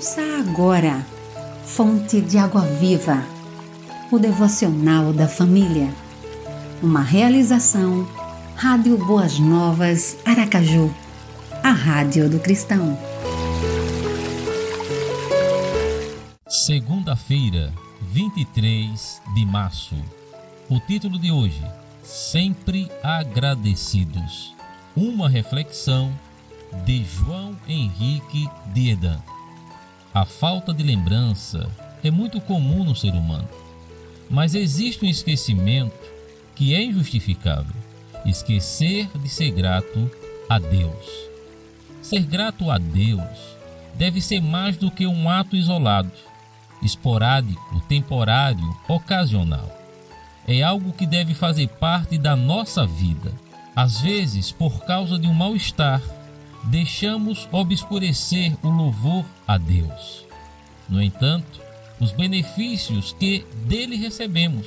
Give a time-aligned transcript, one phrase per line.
[0.00, 1.06] Ouça agora,
[1.62, 3.22] Fonte de Água Viva,
[4.10, 5.92] o devocional da família.
[6.82, 8.08] Uma realização,
[8.56, 10.90] Rádio Boas Novas, Aracaju,
[11.62, 12.98] a Rádio do Cristão.
[16.48, 17.70] Segunda-feira,
[18.00, 19.96] 23 de março.
[20.70, 21.62] O título de hoje:
[22.02, 24.56] Sempre agradecidos.
[24.96, 26.10] Uma reflexão
[26.86, 29.20] de João Henrique Diedan.
[30.12, 31.70] A falta de lembrança
[32.02, 33.48] é muito comum no ser humano,
[34.28, 35.94] mas existe um esquecimento
[36.56, 37.74] que é injustificável:
[38.26, 40.10] esquecer de ser grato
[40.48, 41.06] a Deus.
[42.02, 43.38] Ser grato a Deus
[43.94, 46.10] deve ser mais do que um ato isolado,
[46.82, 49.78] esporádico, temporário, ocasional.
[50.44, 53.32] É algo que deve fazer parte da nossa vida.
[53.76, 56.02] Às vezes, por causa de um mal-estar,
[56.64, 60.24] deixamos obscurecer o louvor a Deus.
[60.88, 61.60] No entanto,
[61.98, 64.66] os benefícios que dele recebemos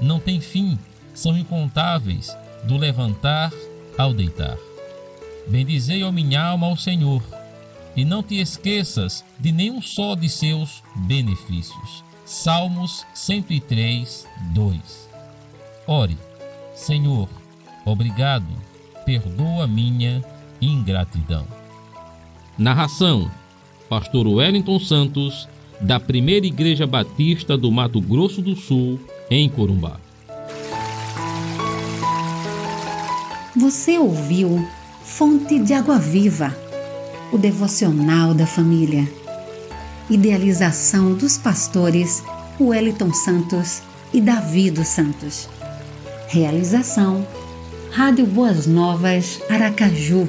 [0.00, 0.78] não têm fim,
[1.14, 3.52] são incontáveis, do levantar
[3.96, 4.56] ao deitar.
[5.48, 7.22] Bendizei, ó minha alma, ao Senhor,
[7.96, 12.04] e não te esqueças de nenhum só de seus benefícios.
[12.24, 15.08] Salmos 103, 2.
[15.86, 16.18] Ore,
[16.74, 17.28] Senhor,
[17.84, 18.46] obrigado,
[19.04, 20.22] perdoa minha
[20.60, 21.46] ingratidão.
[22.56, 23.30] Narração:
[23.88, 25.48] Pastor Wellington Santos,
[25.80, 28.98] da Primeira Igreja Batista do Mato Grosso do Sul,
[29.30, 30.00] em Corumbá.
[33.56, 34.66] Você ouviu
[35.04, 36.56] Fonte de Água Viva,
[37.32, 39.08] o devocional da família.
[40.10, 42.22] Idealização dos pastores
[42.60, 45.48] Wellington Santos e Davi dos Santos.
[46.28, 47.26] Realização
[47.90, 50.28] Rádio Boas Novas Aracaju